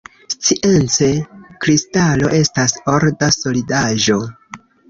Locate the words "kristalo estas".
1.65-2.75